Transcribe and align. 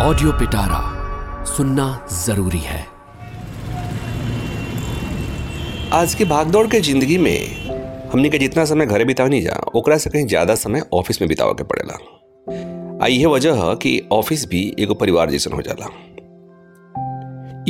Audio 0.00 0.32
पिटारा 0.32 1.44
सुनना 1.44 1.84
ज़रूरी 2.14 2.58
है। 2.58 2.78
आज 5.92 6.14
की 6.14 6.24
भागदौड़ 6.24 6.66
के 6.66 6.80
ज़िंदगी 6.80 7.16
में 7.18 8.10
हमने 8.12 8.28
के 8.30 8.38
जितना 8.38 8.64
समय 8.64 8.86
घरे 8.86 9.04
बिताव 9.04 9.28
नहीं 9.28 9.42
जा, 9.42 9.58
ओकरा 9.74 9.98
से 9.98 10.10
कहीं 10.10 10.26
ज़्यादा 10.26 10.54
समय 10.54 10.82
ऑफ़िस 10.94 11.20
में 11.22 11.28
बितावे 11.28 11.54
के 11.54 11.64
पड़ेला। 11.64 11.94
आ 13.04 13.06
इहे 13.06 13.26
वजह 13.26 13.62
है 13.64 13.74
कि 13.76 14.00
ऑफ़िस 14.12 14.46
भी 14.48 14.62
एगो 14.78 14.94
परिवार 14.94 15.30
जैसन 15.30 15.52
हो 15.52 15.62
जाला। 15.62 15.90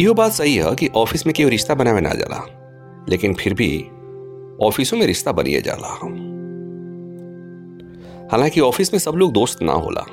इहो 0.02 0.14
बात 0.14 0.32
सही 0.32 0.56
है 0.56 0.74
कि 0.74 0.88
ऑफ़िस 0.96 1.26
में 1.26 1.34
केहू 1.34 1.48
रिश्ता 1.48 1.74
बनावे 1.74 2.00
ना 2.00 2.14
जाला, 2.14 2.44
लेकिन 3.10 3.34
फिर 3.34 3.54
भी 3.54 3.72
ऑफिसों 4.66 4.96
में 4.96 5.06
रिश्ता 5.06 5.32
बनिए 5.32 5.60
जाला। 5.62 5.98
हालाँकि 8.32 8.60
ऑफ़िस 8.60 8.92
में 8.92 9.00
सब 9.00 9.14
लोग 9.14 9.32
दोस्त 9.32 9.62
ना 9.62 9.72
होला 9.72 10.06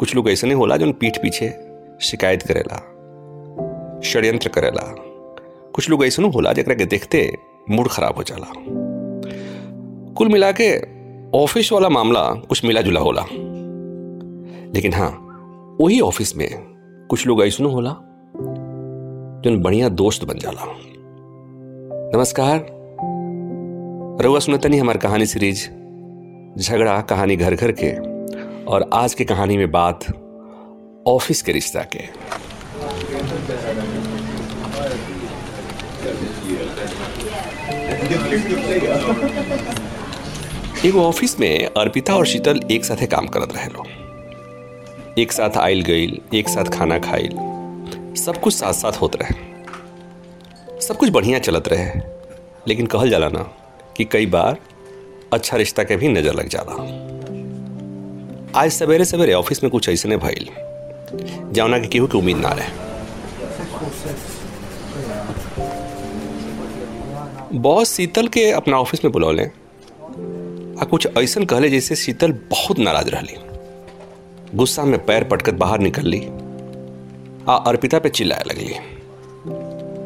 कुछ 0.00 0.14
लोग 0.14 0.30
ऐसे 0.30 0.46
नहीं 0.46 0.56
होला 0.56 0.76
जो 0.76 0.92
पीठ 0.92 1.18
पीछे 1.18 1.54
शिकायत 2.00 2.42
करेला, 2.42 2.76
षड्यंत्र 4.00 4.48
करेला। 4.48 4.94
कुछ 5.74 5.90
लोग 5.90 6.04
ऐसे 6.04 6.22
होला 6.22 6.52
जरा 6.52 6.74
के 6.74 6.84
देखते 6.84 7.38
मूड 7.70 7.88
खराब 7.88 8.16
हो 8.16 8.22
जाला। 8.22 8.52
कुल 10.14 10.28
मिला 10.28 10.52
के 10.52 10.80
ऑफ़िस 11.38 11.72
वाला 11.72 11.88
मामला 11.88 12.22
कुछ 12.22 12.64
मिला 12.64 12.80
जुला 12.80 13.00
होला। 13.00 13.22
लेकिन 14.74 14.92
हाँ 14.92 15.10
वही 15.80 16.00
ऑफ़िस 16.00 16.36
में 16.36 16.48
कुछ 17.10 17.26
लोग 17.26 17.42
ऐसे 17.42 17.64
होला 17.64 17.90
जो 19.44 19.58
बढ़िया 19.58 19.88
दोस्त 19.88 20.24
बन 20.24 20.38
जाला। 20.38 20.62
नमस्कार। 22.16 22.66
रउआ 24.24 24.38
सुनतनी 24.38 24.78
हमार 24.78 24.96
कहानी 24.96 25.26
सीरीज़, 25.26 25.68
झगड़ा 26.62 27.00
कहानी 27.00 27.36
घर 27.36 27.54
घर 27.54 27.72
के 27.72 28.09
और 28.70 28.90
आज 28.94 29.14
की 29.14 29.24
कहानी 29.24 29.56
में 29.56 29.70
बात 29.70 30.04
ऑफ़िस 31.06 31.42
के 31.42 31.52
रिश्ता 31.52 31.82
के 31.94 31.98
एगो 40.88 41.02
ऑफ़िस 41.02 41.38
में 41.40 41.66
अर्पिता 41.66 42.14
और 42.16 42.26
शीतल 42.26 42.60
एक 42.70 42.84
साथे 42.84 43.06
काम 43.06 43.26
करत 43.26 43.52
रहे 43.52 43.66
लो 43.66 43.86
एक 45.18 45.32
साथ 45.32 45.56
आयल 45.56 45.82
गईल 45.82 46.20
एक 46.34 46.48
साथ 46.48 46.64
खाना 46.64 46.98
खाइल। 46.98 47.36
सब 48.16 48.40
कुछ 48.40 48.54
साथ 48.54 48.72
साथ 48.72 48.92
होत 48.92 49.16
रहे। 49.16 50.80
सब 50.80 50.96
कुछ 50.96 51.10
बढ़िया 51.10 51.38
चलत 51.38 51.68
रहे। 51.68 52.00
लेकिन 52.68 52.86
कहल 52.86 53.10
जाला 53.10 53.28
ना 53.28 53.42
कि 53.96 54.04
कई 54.04 54.26
बार 54.26 54.58
अच्छा 55.32 55.56
रिश्ता 55.56 55.82
के 55.82 55.96
भी 55.96 56.08
नज़र 56.08 56.34
लग 56.34 56.48
जाला। 56.48 57.09
आज 58.56 58.70
सवेरे 58.72 59.04
सवेरे 59.04 59.32
ऑफ़िस 59.32 59.62
में 59.62 59.72
कुछ 59.72 59.88
ऐसे 59.88 60.16
भइल 60.16 60.48
जौना 61.52 61.78
के 61.78 61.86
केहू 61.86 62.06
के 62.06 62.18
उम्मीद 62.18 62.36
ना 62.36 62.48
रहे। 62.48 62.68
बॉस 67.58 67.94
शीतल 67.96 68.28
के 68.28 68.50
अपना 68.50 68.76
ऑफ़िस 68.76 69.04
में 69.04 69.12
बुलौले 69.12 69.42
आ, 69.42 70.84
कुछ 70.84 71.08
ऐसा 71.18 71.44
कहले 71.44 71.68
जैसे 71.68 71.96
शीतल 71.96 72.32
बहुत 72.32 72.78
नाराज़ 72.78 73.08
रहली 73.08 73.36
गुस्सा 74.54 74.84
में 74.84 75.06
पैर 75.06 75.24
पटकत 75.24 75.54
बाहर 75.54 75.78
निकल 75.78 76.02
ली। 76.02 76.20
आ, 77.48 77.56
अर्पिता 77.56 77.98
पे 77.98 78.08
चिल्लाए 78.08 78.44
लगली 78.46 78.74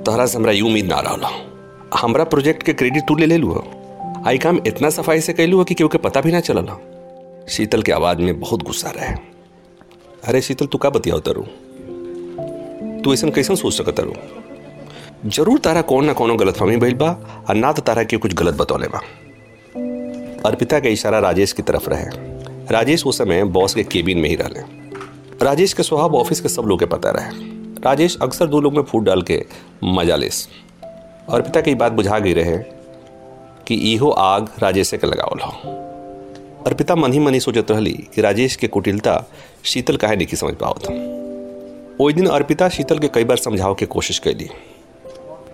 तोहरा 0.06 0.26
से 0.26 0.38
हमरा 0.38 0.52
उम्मीद 0.52 0.86
ना 0.86 1.00
रहा 1.00 1.30
हमरा 2.00 2.24
प्रोजेक्ट 2.24 2.62
के 2.62 2.72
क्रेडिट 2.72 3.02
तू 3.02 3.16
ले 3.16 3.26
ले 3.26 3.36
लू 3.36 3.64
आई 4.26 4.38
काम 4.38 4.60
इतना 4.66 4.90
सफ़ाई 4.90 5.20
से 5.20 5.32
कैलू 5.32 5.64
कि 5.64 5.74
केहू 5.74 5.88
के 5.88 5.98
पता 5.98 6.20
भी 6.20 6.32
ना 6.32 6.40
चल 6.40 6.54
चलल 6.54 6.93
शीतल 7.48 7.82
के 7.82 7.92
आवाज़ 7.92 8.18
में 8.18 8.38
बहुत 8.40 8.62
गुस्सा 8.62 8.90
रहे 8.90 9.14
अरे 10.28 10.40
शीतल, 10.40 10.66
तू 10.66 10.78
का 10.78 10.90
बतियाओ 10.90 11.18
तरु 11.20 11.42
तू 13.02 13.12
ऐसा 13.12 13.28
कैसे 13.30 13.56
सोच 13.56 13.74
सकत 13.74 13.96
तरु 13.96 15.30
ज़रूर 15.30 15.58
तारा 15.58 15.82
कौन 15.82 16.04
ना 16.04 16.12
कोनो 16.12 16.34
गलत 16.36 16.56
फहमी 16.56 16.76
भइल 16.76 16.94
बा, 16.94 17.10
और 17.48 17.54
ना 17.54 17.72
तो 17.72 17.82
तारा 17.82 18.02
के 18.04 18.16
कुछ 18.16 18.34
गलत 18.34 18.54
बतौले 18.54 18.88
बा। 18.88 19.00
अर्पिता 20.48 20.80
का 20.80 20.88
इशारा 20.88 21.18
राजेश 21.18 21.52
की 21.52 21.62
तरफ़ 21.62 21.90
रहे 21.90 22.06
राजेश 22.72 23.06
उस 23.06 23.18
समय 23.18 23.44
बॉस 23.44 23.74
के 23.74 23.84
केबिन 23.84 24.18
में 24.18 24.28
ही 24.28 24.34
रहले 24.36 24.60
राजेश 25.44 25.72
के 25.72 25.82
स्वभाव 25.82 26.14
ऑफ़िस 26.16 26.40
के 26.40 26.48
सब 26.48 26.62
लोग 26.62 26.78
के 26.80 26.86
पता 26.86 27.10
रहे 27.10 27.30
राजेश 27.84 28.18
अक्सर 28.22 28.46
दो 28.46 28.60
लोग 28.60 28.76
में 28.76 28.82
फूट 28.82 29.04
डाल 29.04 29.22
के 29.22 29.44
मज़ा 29.84 30.16
लेस। 30.16 30.48
अर्पिता 31.30 31.60
की 31.60 31.74
बात 31.74 31.92
बुझा 31.92 32.18
गई 32.18 32.32
रहे 32.32 32.58
कि 33.66 33.74
इहो 33.92 34.10
आग 34.10 34.50
राजेश 34.62 34.90
के 34.94 35.06
लगावल 35.06 35.40
हो। 35.40 35.92
अर्पिता 36.66 36.94
मन 36.94 37.12
ही 37.12 37.18
मन 37.18 37.34
ही 37.34 37.40
सोचत 37.40 37.70
रहली 37.70 37.92
कि 38.14 38.20
राजेश 38.20 38.56
के 38.56 38.66
कुटिलता 38.66 39.24
शीतल 39.64 39.96
काहे 39.96 40.16
नहीं 40.16 40.36
समझ 40.36 40.54
पावत। 40.54 40.86
ओई 42.00 42.12
दिन 42.12 42.26
अर्पिता 42.26 42.68
शीतल 42.68 42.98
के 42.98 43.08
कई 43.08 43.24
बार 43.24 43.36
समझाव 43.36 43.74
के 43.74 43.86
कोशिश 43.86 44.18
कैली, 44.18 44.48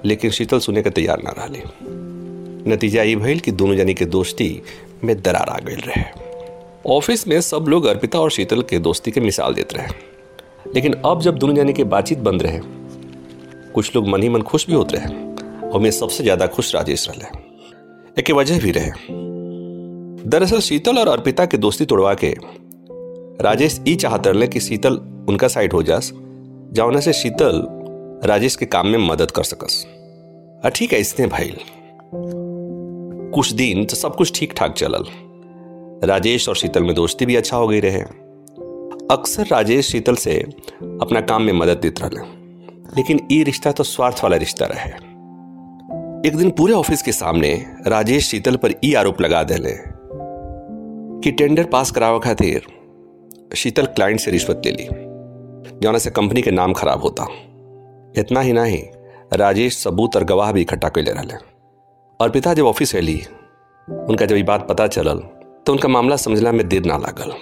लेकिन 0.04 0.30
शीतल 0.30 0.58
सुने 0.58 0.82
के 0.82 0.90
तैयार 0.90 1.22
ना 1.22 1.34
रही 1.38 1.62
नतीजा 2.66 3.02
ये 3.02 3.16
भइल 3.16 3.38
कि 3.38 3.52
दोनों 3.52 3.76
जनी 3.76 3.94
के 3.94 4.04
दोस्ती 4.06 4.62
में 5.04 5.20
दरार 5.22 5.48
आ 5.48 5.58
गई 5.58 5.74
रहे। 5.76 6.04
ऑफ़िस 6.88 7.26
में 7.28 7.40
सब 7.40 7.66
लोग 7.68 7.84
अर्पिता 7.84 8.18
और 8.18 8.30
शीतल 8.30 8.62
के 8.62 8.78
दोस्ती 8.78 9.10
के 9.10 9.20
मिसाल 9.20 9.54
देते 9.54 9.76
रहे। 9.76 10.72
लेकिन 10.74 10.92
अब 11.04 11.20
जब 11.22 11.38
दोनों 11.38 11.54
जनी 11.54 11.72
के 11.72 11.84
बातचीत 11.86 12.18
बंद 12.18 12.42
रहे, 12.42 12.60
कुछ 13.74 13.94
लोग 13.96 14.08
मन 14.08 14.22
ही 14.22 14.28
मन 14.28 14.42
खुश 14.42 14.66
भी 14.66 14.74
होते 14.74 14.96
रहे 14.96 15.68
और 15.70 15.80
मैं 15.80 15.90
सबसे 15.90 16.22
ज़्यादा 16.22 16.46
खुश 16.46 16.74
राजेश 16.74 17.08
रहे 17.08 17.38
एक 18.18 18.30
वजह 18.30 18.60
भी 18.60 18.70
रहे। 18.70 19.28
दरअसल 20.26 20.60
शीतल 20.60 20.98
और 20.98 21.08
अर्पिता 21.08 21.44
के 21.46 21.56
दोस्ती 21.56 21.84
तोड़वा 21.84 22.14
के 22.14 22.34
राजेश 23.44 23.80
ई 23.88 23.94
चाहत 23.94 24.26
रहे 24.26 24.48
कि 24.48 24.60
शीतल 24.60 24.94
उनका 25.28 25.48
साइड 25.48 25.72
हो 25.72 25.82
जास 25.82 26.10
जौना 26.72 27.00
से 27.00 27.12
शीतल 27.12 27.62
राजेश 28.24 28.56
के 28.56 28.66
काम 28.66 28.86
में 28.86 28.98
मदद 28.98 29.30
कर 29.30 29.42
सकस। 29.42 29.84
ठीक 30.74 30.92
है 30.92 31.00
इसने 31.00 31.26
भाई। 31.26 31.54
कुछ 33.34 33.52
दिन 33.52 33.84
तो 33.84 33.96
सब 33.96 34.16
कुछ 34.16 34.38
ठीक 34.38 34.52
ठाक 34.56 34.72
चलल। 34.72 35.04
राजेश 36.08 36.48
और 36.48 36.56
शीतल 36.56 36.82
में 36.82 36.94
दोस्ती 36.94 37.26
भी 37.26 37.36
अच्छा 37.36 37.56
हो 37.56 37.68
गई 37.68 37.80
रहे। 37.80 38.00
अक्सर 39.10 39.46
राजेश 39.46 39.86
शीतल 39.86 40.14
से 40.14 40.38
अपना 40.80 41.20
काम 41.20 41.42
में 41.42 41.52
मदद 41.52 41.76
देते 41.76 42.08
रहे, 42.08 42.26
लेकिन 42.96 43.20
ये 43.32 43.42
रिश्ता 43.42 43.72
तो 43.72 43.84
स्वार्थ 43.84 44.20
वाला 44.24 44.36
रिश्ता 44.36 44.66
रहे। 44.66 44.90
एक 46.28 46.36
दिन 46.36 46.50
पूरे 46.50 46.72
ऑफ़िस 46.72 47.02
के 47.02 47.12
सामने 47.12 47.54
राजेश 47.86 48.28
शीतल 48.28 48.56
पर 48.56 48.74
ई 48.84 48.92
आरोप 48.94 49.20
लगा 49.20 49.42
दिले। 49.42 49.89
कि 51.24 51.30
टेंडर 51.30 51.64
पास 51.64 51.90
करावे 51.90 52.20
खातिर 52.20 52.62
शीतल 53.56 53.86
क्लाइंट 53.86 54.20
से 54.20 54.30
रिश्वत 54.30 54.62
ले 54.66 54.72
ली। 54.72 54.86
जौना 55.82 55.98
से 55.98 56.10
कंपनी 56.10 56.42
के 56.42 56.50
नाम 56.50 56.72
खराब 56.72 57.02
होता। 57.02 57.26
इतना 58.20 58.40
ही 58.40 58.52
नहीं, 58.52 58.82
राजेश 59.32 59.76
सबूत 59.76 60.16
और 60.16 60.24
गवाह 60.24 60.52
भी 60.52 60.60
इकट्ठा 60.60 60.88
कर 60.88 61.02
कैले 61.02 61.10
रहे 61.10 61.36
अर्पिता 62.20 62.54
जब 62.54 62.64
ऑफ़िस 62.64 62.96
अली 62.96 63.22
उनका 63.88 64.26
जब 64.26 64.36
ये 64.36 64.42
बात 64.42 64.68
पता 64.68 64.86
चलल 64.86 65.18
तो 65.66 65.72
उनका 65.72 65.88
मामला 65.88 66.16
समझला 66.16 66.52
में 66.52 66.68
देर 66.68 66.84
ना 66.84 66.96
लागल। 66.96 67.32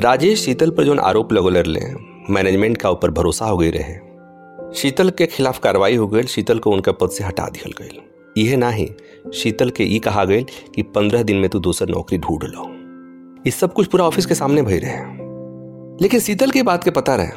राजेश 0.00 0.44
शीतल 0.44 0.70
पर 0.70 0.84
जो 0.84 0.96
आरोप 1.00 1.32
लगोले 1.32 1.62
रहे 1.62 1.94
मैनेजमेंट 2.30 2.76
का 2.76 2.90
ऊपर 2.90 3.10
भरोसा 3.10 3.46
हो 3.46 3.58
गई 3.58 3.70
रहे। 3.70 3.94
शीतल 4.74 5.10
के 5.10 5.26
खिलाफ 5.26 5.58
कार्रवाई 5.58 5.96
हो 5.96 6.06
गई, 6.08 6.22
शीतल 6.22 6.58
को 6.58 6.70
उनका 6.70 6.92
पद 6.92 7.10
से 7.10 7.24
हटा 7.24 7.48
दिया 7.48 7.70
गई 7.80 8.44
यह 8.44 8.56
ना 8.56 8.70
ही 8.70 8.90
शीतल 9.34 9.70
के 9.70 9.84
ई 9.84 9.98
कहा 9.98 10.24
गई 10.24 10.42
कि 10.74 10.82
पंद्रह 10.82 11.22
दिन 11.22 11.36
में 11.36 11.50
तू 11.50 11.58
दूसर 11.58 11.88
नौकरी 11.88 12.18
ढूंढ 12.18 12.44
लो। 12.44 12.79
ये 13.46 13.50
सब 13.50 13.72
कुछ 13.72 13.86
पूरा 13.86 14.04
ऑफ़िस 14.04 14.26
के 14.26 14.34
सामने 14.34 14.62
भई 14.62 14.78
रहे 14.78 14.96
लेकिन 16.02 16.20
शीतल 16.20 16.50
के 16.50 16.62
बात 16.62 16.84
के 16.84 16.90
पता 16.90 17.14
रहे। 17.14 17.28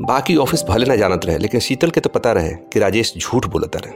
बाकी 0.00 0.36
ऑफ़िस 0.36 0.62
भले 0.68 0.86
ना 0.86 0.96
जानत 0.96 1.24
रहे, 1.24 1.38
लेकिन 1.38 1.60
शीतल 1.60 1.90
के 1.90 2.00
तो 2.00 2.08
पता 2.08 2.32
रहे 2.32 2.50
कि 2.72 2.80
राजेश 2.80 3.14
झूठ 3.18 3.46
बोलता 3.46 3.78
रहे। 3.78 3.92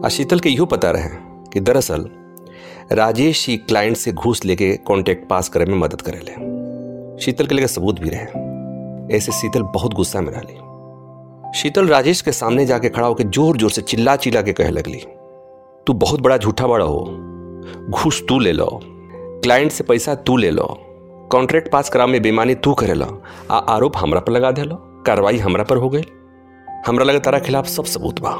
और 0.00 0.10
शीतल 0.10 0.40
के 0.40 0.48
इहो 0.48 0.66
पता 0.66 0.90
रहे 0.90 1.08
कि 1.52 1.60
दरअसल, 1.60 2.08
राजेश 2.92 3.48
ही 3.48 3.56
क्लाइंट 3.56 3.96
से 3.96 4.12
घूस 4.12 4.44
लेके 4.44 4.76
कॉन्ट्रैक्ट 4.76 5.28
पास 5.28 5.48
करे 5.48 5.64
में 5.64 5.78
मदद 5.78 6.00
करेले 6.00 7.20
शीतल 7.24 7.46
के 7.46 7.54
लिए 7.54 7.66
सबूत 7.66 8.00
भी 8.00 8.10
रहे। 8.10 9.16
ऐसे 9.16 9.32
शीतल 9.32 9.62
बहुत 9.62 9.94
गुस्सा 9.94 10.20
में 10.20 10.32
रही 10.32 11.58
शीतल 11.58 11.88
राजेश 11.88 12.20
के 12.20 12.32
सामने 12.32 12.66
जाके 12.66 12.88
खड़ा 12.88 13.06
होकर 13.06 13.24
ज़ोर 13.24 13.56
ज़ोर 13.56 13.70
से 13.70 13.82
चिल्ला 13.82 14.16
चिल्ला 14.16 14.42
के 14.42 14.52
कहे 14.52 14.70
लगली, 14.70 15.02
तू 15.86 15.92
बहुत 15.92 16.20
बड़ा 16.20 16.36
झूठा 16.38 16.66
बड़ा 16.66 16.84
हो। 16.84 17.04
घूस 17.90 18.22
तू 18.28 18.38
ले 18.38 18.52
लो। 18.52 18.91
क्लाइंट 19.42 19.72
से 19.72 19.84
पैसा 19.84 20.14
तू 20.16 20.36
ले 20.36 20.50
लो, 20.50 20.64
कॉन्ट्रैक्ट 21.32 21.70
पास 21.70 21.88
करा 21.90 22.06
में 22.06 22.20
बेमानी 22.22 22.54
तू 22.54 22.72
करेला, 22.74 23.06
आ 23.50 23.58
आरोप 23.74 23.96
हमरा 23.96 24.20
पर 24.20 24.32
लगा 24.32 24.50
देलो, 24.50 24.74
कार्रवाई 25.06 25.38
हमरा 25.38 25.64
पर 25.64 25.76
हो 25.76 25.88
गई। 25.90 26.02
हमरा 26.86 27.04
लगे 27.04 27.18
तारा 27.18 27.38
खिलाफ 27.38 27.66
सब 27.66 27.84
सबूत 27.84 28.20
बा। 28.20 28.30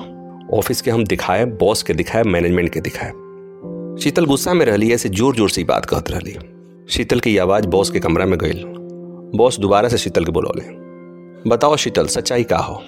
ऑफ़िस 0.59 0.81
के 0.81 0.91
हम 0.91 1.05
दिखाए, 1.05 1.45
बॉस 1.45 1.83
के 1.83 1.95
दिखाए, 1.95 2.23
मैनेजमेंट 2.23 2.73
के 2.73 2.81
दिखाए। 2.81 3.11
शीतल 4.03 4.27
गुस्सा 4.27 4.55
में 4.55 4.65
रहली, 4.67 4.93
ऐसे 4.93 5.09
ज़ोर 5.09 5.37
ज़ोर 5.37 5.51
से 5.51 5.65
बात 5.65 5.85
कहत 5.85 6.11
रहली। 6.11 6.37
शीतल 6.89 7.21
की 7.21 7.37
आवाज़ 7.39 7.67
बॉस 7.67 7.91
के 7.91 8.01
कमरा 8.01 8.27
में 8.27 8.39
गई 8.39 8.63
बॉस 9.39 9.59
दोबारा 9.59 9.89
से 9.89 9.99
शीतल 9.99 10.25
के 10.25 10.33
बोलौले, 10.33 10.65
बताओ 11.51 11.77
शीतल, 11.77 12.07
सच्चाई 12.07 12.45
का 12.45 12.59
हो? 12.59 12.81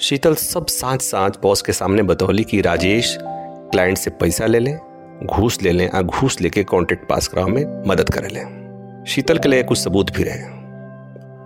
शीतल 0.00 0.34
सब 0.34 0.66
सांच 0.66 1.02
सांच 1.02 1.38
बॉस 1.42 1.62
के 1.62 1.72
सामने 1.72 2.02
बतौली 2.02 2.44
कि 2.44 2.60
राजेश 2.60 3.16
क्लाइंट 3.20 3.98
से 3.98 4.10
पैसा 4.10 4.46
ले 4.46 4.58
लें 4.58 4.78
घूस 5.22 5.62
ले 5.62 5.72
लें 5.72 5.88
घूस 6.02 6.40
लेके 6.40 6.62
कॉन्ट्रैक्ट 6.64 7.08
पास 7.08 7.28
करावे 7.28 7.52
में 7.52 7.82
मदद 7.88 8.10
करे 8.10 8.28
लें। 8.28 9.04
शीतल 9.08 9.38
के 9.38 9.48
लिए 9.48 9.62
कुछ 9.62 9.78
सबूत 9.78 10.10
भी 10.10 10.22
रहे 10.22 10.52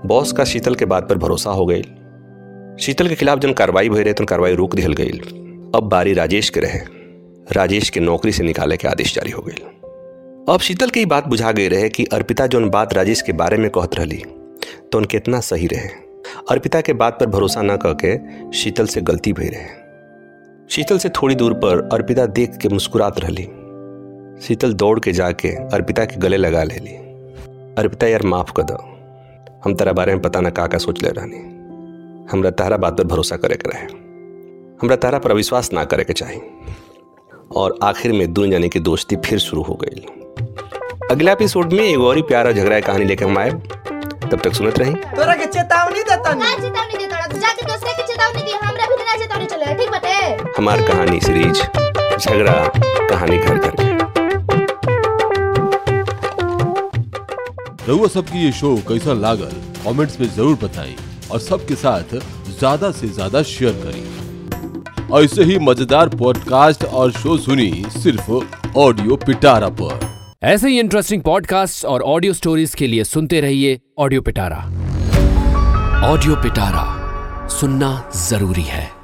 बॉस 0.08 0.32
का 0.32 0.44
शीतल 0.44 0.74
के 0.74 0.84
बात 0.84 1.08
पर 1.08 1.18
भरोसा 1.18 1.50
हो 1.50 1.66
गई। 1.66 1.82
शीतल 2.80 3.08
के 3.08 3.14
खिलाफ 3.14 3.38
जन 3.38 3.52
कार्रवाई 3.52 3.88
भई 3.88 4.02
रहे 4.02 4.12
तो 4.12 4.24
कार्रवाई 4.24 4.54
रोक 4.54 4.74
दिहल 4.74 4.92
गई। 4.92 5.10
अब 5.74 5.88
बारी 5.92 6.12
राजेश 6.14 6.50
के 6.50 6.60
रहे। 6.60 6.80
राजेश 7.52 7.90
के 7.90 8.00
नौकरी 8.00 8.32
से 8.32 8.42
निकाले 8.42 8.76
के 8.76 8.88
आदेश 8.88 9.14
जारी 9.14 9.30
हो 9.30 9.42
गई 9.42 9.62
अब 10.52 10.60
शीतल 10.60 10.90
की 10.90 11.04
बात 11.06 11.26
बुझा 11.28 11.52
गई 11.52 11.68
रहे 11.68 11.88
कि 11.88 12.04
अर्पिता 12.04 12.46
जो 12.46 12.60
बात 12.70 12.94
राजेश 12.94 13.22
के 13.22 13.32
बारे 13.32 13.56
में 13.56 13.70
कहत 13.70 13.94
रही 13.94 14.22
तो 14.92 14.98
उनके 14.98 15.16
इतना 15.16 15.40
सही 15.40 15.66
रहे। 15.66 15.88
अर्पिता 16.50 16.80
के 16.80 16.92
बात 16.92 17.18
पर 17.20 17.26
भरोसा 17.26 17.62
न 17.62 17.76
करके 17.76 18.16
शीतल 18.52 18.86
से 18.86 19.00
गलती 19.00 19.32
भई 19.32 19.48
रहे। 19.48 19.66
शीतल 20.70 20.98
से 20.98 21.08
थोड़ी 21.08 21.34
दूर 21.34 21.54
पर 21.54 21.88
अर्पिता 21.92 22.26
देख 22.26 22.56
के 22.56 22.68
मुस्कुरात 22.68 23.20
रही 23.20 23.48
शीतल 24.42 24.72
दौड़ 24.72 24.98
के 25.00 25.12
जाके 25.12 25.48
अर्पिता 25.74 26.04
के 26.04 26.16
गले 26.16 26.36
लगा 26.36 26.62
ले 26.62 26.74
ली। 26.74 26.94
अर्पिता 27.78 28.06
यार 28.06 28.22
माफ़ 28.22 28.52
कर 28.52 28.62
दो। 28.62 28.74
हम 29.64 29.74
तेरा 29.74 29.92
बारे 29.92 30.12
में 30.12 30.22
पता 30.22 30.40
न 30.40 30.50
का 30.50 30.66
का 30.66 30.78
सोच 30.78 31.02
ले 31.02 31.08
रहनी 31.08 31.38
हमरा 32.32 32.50
तारा 32.50 32.76
बात 32.76 32.96
पर 32.98 33.04
भरोसा 33.04 33.36
करे 33.36 33.56
के 33.56 33.70
रहे। 33.70 33.84
हमरा 34.82 34.96
तारा 34.96 35.18
पर 35.18 35.30
अविश्वास 35.30 35.72
ना 35.72 35.84
करे 35.84 36.04
के 36.04 36.12
चाहिए 36.12 36.50
और 37.56 37.78
आखिर 37.82 38.12
में 38.12 38.32
दून 38.32 38.50
जाने 38.50 38.68
की 38.68 38.80
दोस्ती 38.80 39.16
फिर 39.16 39.38
शुरू 39.38 39.62
हो 39.62 39.74
गई। 39.74 40.04
अगला 41.10 41.32
एपिसोड 41.32 41.72
में 41.72 41.84
एक 41.84 41.98
और 41.98 42.16
ही 42.16 42.22
प्यारा 42.22 42.52
झगड़ा 42.52 42.80
कहानी 42.80 43.04
लेकर 43.04 43.24
हम 43.24 43.38
आए। 43.38 43.50
तब 44.30 44.40
तक 44.44 44.52
सुनत 44.54 44.78
रही। 44.78 44.94
तोरा 44.94 45.34
के 45.34 45.46
चेतावनी 45.46 46.02
देता 46.02 46.34
ना 46.34 46.54
चेतावनी 46.56 46.98
देता 46.98 47.26
दूसरे 47.26 47.92
के 47.92 48.02
चेतावनी 48.02 48.42
दी। 48.42 48.52
हमरा 48.52 48.86
भी 48.86 49.04
ना 49.04 49.16
चेतावनी 49.16 49.46
चले 49.46 49.74
ठीक 49.74 49.90
बटे? 49.90 50.52
हमार 50.56 50.82
कहानी 50.82 51.20
सीरीज़ 51.20 51.62
झगड़ा 52.18 52.52
कहानी 53.08 53.38
घर 53.38 53.58
घर 53.58 53.97
रउआ 57.88 58.08
सबकी 58.08 58.38
ये 58.38 58.50
शो 58.52 58.74
कैसा 58.88 59.12
लागल 59.14 59.52
कमेंट्स 59.84 60.18
में 60.20 60.26
ज़रूर 60.28 60.54
बताई 60.62 60.94
और 61.32 61.38
सबके 61.40 61.74
साथ 61.74 62.14
ज़्यादा 62.58 62.90
से 62.90 63.08
ज़्यादा 63.08 63.42
शेयर 63.42 63.72
करें। 63.84 65.22
ऐसे 65.22 65.44
ही 65.44 65.58
मज़ेदार 65.58 66.08
पॉडकास्ट 66.16 66.84
और 66.84 67.12
शो 67.12 67.36
सुनी 67.38 67.70
सिर्फ़ 67.92 68.30
ऑडियो 68.78 69.16
पिटारा 69.24 69.68
पर। 69.80 70.06
ऐसे 70.44 70.68
ही 70.68 70.78
इंटरेस्टिंग 70.80 71.22
पॉडकास्ट 71.22 71.84
और 71.84 72.02
ऑडियो 72.02 72.32
स्टोरीज 72.32 72.74
के 72.74 72.86
लिए 72.86 73.04
सुनते 73.04 73.40
रहिए 73.40 73.80
ऑडियो 73.98 74.20
पिटारा। 74.20 74.58
ऑडियो 76.12 76.36
पिटारा, 76.42 76.86
सुनना 77.50 77.92
ज़रूरी 78.28 78.62
है। 78.62 78.97